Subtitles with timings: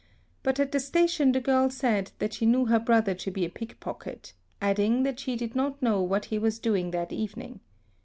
[0.41, 3.51] But at the station the girl said that she knew her brother to be a
[3.51, 7.59] pickpocket, adding that she did not know what he was doing that evening.